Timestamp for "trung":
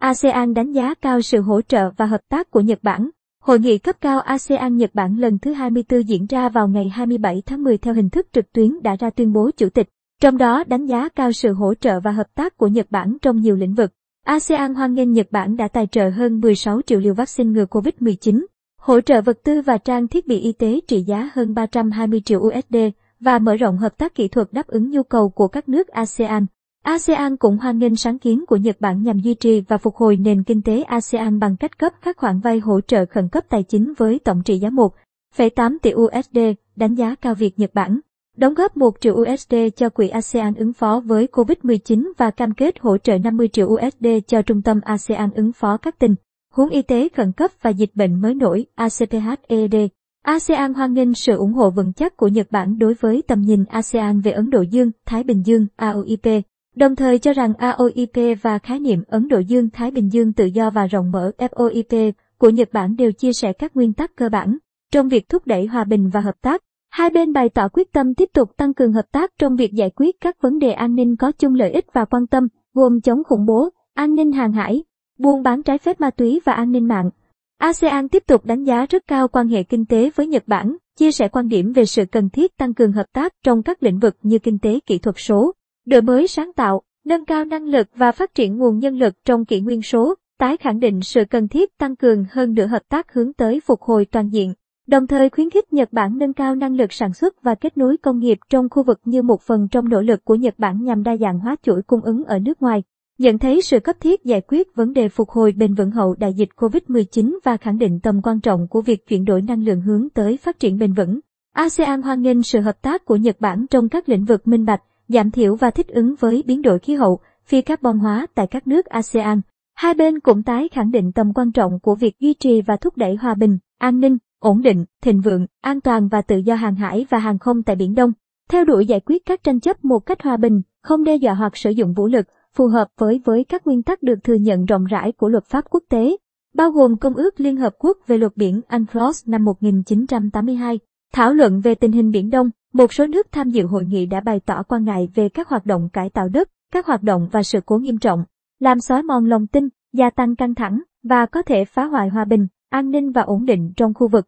44.42-44.62